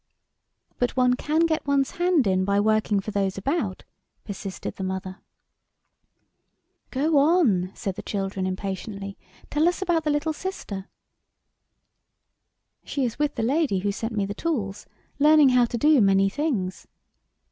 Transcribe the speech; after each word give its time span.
'""But 0.79 0.97
one 0.97 1.13
can 1.13 1.41
get 1.45 1.67
one's 1.67 1.91
hand 1.91 2.25
in 2.25 2.43
by 2.43 2.59
working 2.59 2.99
for 3.01 3.11
those 3.11 3.37
about," 3.37 3.83
persisted 4.23 4.77
the 4.77 4.83
mother." 4.83 5.19
Go 6.89 7.19
on," 7.19 7.69
said 7.75 7.93
the 7.93 8.01
children, 8.01 8.47
impatiently;" 8.47 9.15
tell 9.51 9.67
us 9.67 9.79
about 9.79 10.03
the 10.03 10.09
little 10.09 10.33
sister."" 10.33 10.87
She 12.83 13.05
is 13.05 13.19
with 13.19 13.35
the 13.35 13.43
lady 13.43 13.77
who 13.81 13.91
sent 13.91 14.13
me 14.13 14.25
the 14.25 14.33
tools, 14.33 14.87
learning 15.19 15.49
how 15.49 15.65
to 15.65 15.77
do 15.77 16.01
many 16.01 16.29
things." 16.29 16.87